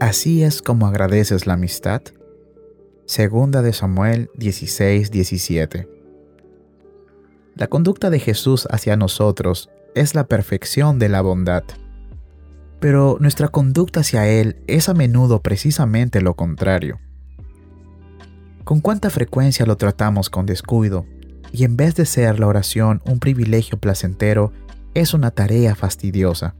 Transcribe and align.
Así 0.00 0.42
es 0.42 0.60
como 0.60 0.86
agradeces 0.86 1.46
la 1.46 1.54
amistad. 1.54 2.02
Segunda 3.06 3.62
de 3.62 3.72
Samuel 3.72 4.28
16, 4.34 5.10
17. 5.10 5.88
La 7.54 7.68
conducta 7.68 8.10
de 8.10 8.18
Jesús 8.18 8.68
hacia 8.70 8.98
nosotros 8.98 9.70
es 9.94 10.14
la 10.14 10.26
perfección 10.26 10.98
de 10.98 11.08
la 11.08 11.22
bondad. 11.22 11.64
Pero 12.78 13.16
nuestra 13.20 13.48
conducta 13.48 14.00
hacia 14.00 14.28
Él 14.28 14.62
es 14.66 14.90
a 14.90 14.94
menudo 14.94 15.40
precisamente 15.40 16.20
lo 16.20 16.34
contrario. 16.34 17.00
¿Con 18.64 18.82
cuánta 18.82 19.08
frecuencia 19.08 19.64
lo 19.64 19.78
tratamos 19.78 20.28
con 20.28 20.44
descuido? 20.44 21.06
Y 21.52 21.64
en 21.64 21.78
vez 21.78 21.94
de 21.94 22.04
ser 22.04 22.38
la 22.38 22.48
oración 22.48 23.00
un 23.06 23.18
privilegio 23.18 23.78
placentero, 23.78 24.52
es 24.92 25.14
una 25.14 25.30
tarea 25.30 25.74
fastidiosa. 25.74 26.54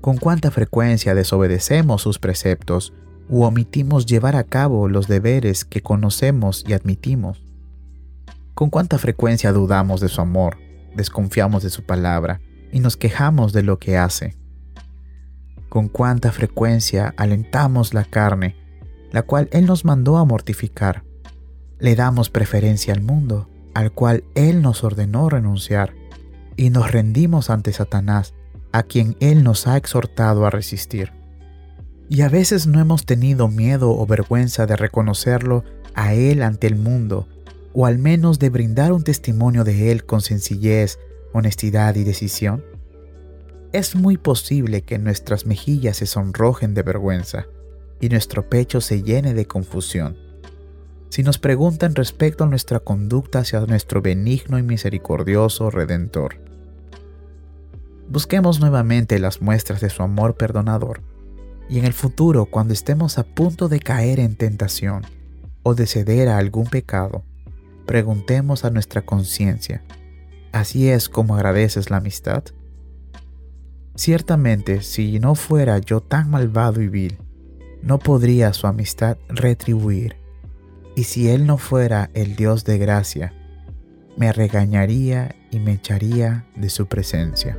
¿Con 0.00 0.16
cuánta 0.16 0.50
frecuencia 0.50 1.14
desobedecemos 1.14 2.00
sus 2.00 2.18
preceptos 2.18 2.94
u 3.28 3.42
omitimos 3.42 4.06
llevar 4.06 4.34
a 4.34 4.44
cabo 4.44 4.88
los 4.88 5.08
deberes 5.08 5.66
que 5.66 5.82
conocemos 5.82 6.64
y 6.66 6.72
admitimos? 6.72 7.44
¿Con 8.54 8.70
cuánta 8.70 8.96
frecuencia 8.96 9.52
dudamos 9.52 10.00
de 10.00 10.08
su 10.08 10.22
amor, 10.22 10.56
desconfiamos 10.96 11.62
de 11.62 11.68
su 11.68 11.84
palabra 11.84 12.40
y 12.72 12.80
nos 12.80 12.96
quejamos 12.96 13.52
de 13.52 13.62
lo 13.62 13.78
que 13.78 13.98
hace? 13.98 14.38
¿Con 15.68 15.88
cuánta 15.88 16.32
frecuencia 16.32 17.12
alentamos 17.18 17.92
la 17.92 18.04
carne, 18.04 18.56
la 19.12 19.22
cual 19.22 19.50
Él 19.52 19.66
nos 19.66 19.84
mandó 19.84 20.16
a 20.16 20.24
mortificar? 20.24 21.04
Le 21.78 21.94
damos 21.94 22.30
preferencia 22.30 22.94
al 22.94 23.02
mundo, 23.02 23.50
al 23.74 23.92
cual 23.92 24.24
Él 24.34 24.62
nos 24.62 24.82
ordenó 24.82 25.28
renunciar, 25.28 25.92
y 26.56 26.70
nos 26.70 26.90
rendimos 26.90 27.50
ante 27.50 27.72
Satanás, 27.72 28.34
a 28.72 28.82
quien 28.82 29.16
Él 29.20 29.42
nos 29.42 29.66
ha 29.66 29.76
exhortado 29.76 30.46
a 30.46 30.50
resistir. 30.50 31.12
Y 32.08 32.22
a 32.22 32.28
veces 32.28 32.66
no 32.66 32.80
hemos 32.80 33.06
tenido 33.06 33.48
miedo 33.48 33.90
o 33.90 34.06
vergüenza 34.06 34.66
de 34.66 34.76
reconocerlo 34.76 35.64
a 35.94 36.14
Él 36.14 36.42
ante 36.42 36.66
el 36.66 36.76
mundo, 36.76 37.28
o 37.72 37.86
al 37.86 37.98
menos 37.98 38.38
de 38.38 38.50
brindar 38.50 38.92
un 38.92 39.04
testimonio 39.04 39.64
de 39.64 39.92
Él 39.92 40.04
con 40.04 40.20
sencillez, 40.20 40.98
honestidad 41.32 41.94
y 41.94 42.04
decisión? 42.04 42.64
Es 43.72 43.94
muy 43.94 44.16
posible 44.16 44.82
que 44.82 44.98
nuestras 44.98 45.46
mejillas 45.46 45.98
se 45.98 46.06
sonrojen 46.06 46.74
de 46.74 46.82
vergüenza 46.82 47.46
y 48.00 48.08
nuestro 48.08 48.48
pecho 48.48 48.80
se 48.80 49.02
llene 49.02 49.34
de 49.34 49.46
confusión. 49.46 50.16
Si 51.10 51.22
nos 51.22 51.38
preguntan 51.38 51.94
respecto 51.94 52.44
a 52.44 52.46
nuestra 52.48 52.80
conducta 52.80 53.40
hacia 53.40 53.60
nuestro 53.60 54.02
benigno 54.02 54.58
y 54.58 54.62
misericordioso 54.62 55.70
Redentor, 55.70 56.49
busquemos 58.10 58.60
nuevamente 58.60 59.18
las 59.18 59.40
muestras 59.40 59.80
de 59.80 59.88
su 59.88 60.02
amor 60.02 60.36
perdonador 60.36 61.00
y 61.70 61.78
en 61.78 61.84
el 61.84 61.92
futuro 61.92 62.46
cuando 62.46 62.74
estemos 62.74 63.16
a 63.16 63.22
punto 63.22 63.68
de 63.68 63.78
caer 63.78 64.18
en 64.18 64.34
tentación 64.34 65.06
o 65.62 65.76
de 65.76 65.86
ceder 65.86 66.28
a 66.28 66.38
algún 66.38 66.66
pecado, 66.66 67.22
preguntemos 67.86 68.64
a 68.64 68.70
nuestra 68.70 69.02
conciencia, 69.02 69.84
¿así 70.50 70.88
es 70.88 71.08
como 71.08 71.36
agradeces 71.36 71.88
la 71.88 71.98
amistad? 71.98 72.42
Ciertamente, 73.94 74.82
si 74.82 75.20
no 75.20 75.36
fuera 75.36 75.78
yo 75.78 76.00
tan 76.00 76.28
malvado 76.28 76.82
y 76.82 76.88
vil, 76.88 77.18
no 77.82 78.00
podría 78.00 78.52
su 78.52 78.66
amistad 78.66 79.18
retribuir. 79.28 80.16
Y 80.96 81.04
si 81.04 81.28
Él 81.28 81.46
no 81.46 81.56
fuera 81.56 82.10
el 82.14 82.34
Dios 82.34 82.64
de 82.64 82.78
gracia, 82.78 83.32
me 84.16 84.32
regañaría 84.32 85.36
y 85.52 85.60
me 85.60 85.72
echaría 85.72 86.46
de 86.56 86.68
su 86.68 86.86
presencia. 86.86 87.58